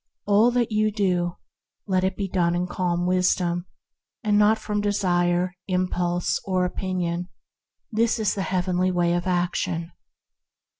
[0.25, 1.33] "All that you do,
[1.85, 3.67] let it be done in calm wisdom
[4.23, 7.29] and not from desire, impulse, or opinion;
[7.91, 9.91] this is the Heavenly way of action.